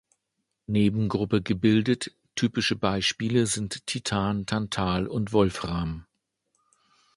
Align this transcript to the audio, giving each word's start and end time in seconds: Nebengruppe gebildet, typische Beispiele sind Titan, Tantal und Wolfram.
Nebengruppe 0.65 1.43
gebildet, 1.43 2.15
typische 2.33 2.75
Beispiele 2.75 3.45
sind 3.45 3.85
Titan, 3.85 4.47
Tantal 4.47 5.05
und 5.05 5.31
Wolfram. 5.31 6.07